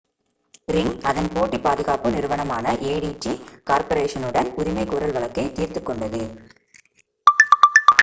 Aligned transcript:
ring 0.67 0.95
அதன் 1.03 1.29
போட்டி 1.33 1.57
பாதுகாப்பு 1.59 2.13
நிறுவனமான 2.15 2.65
adt 2.87 3.27
கார்ப்பரேஷனுடன் 3.67 4.51
உரிமை 4.59 4.85
கோரல் 4.87 5.15
வழக்கை 5.17 5.45
தீர்த்துக் 5.53 5.87
கொண்டது 5.87 6.23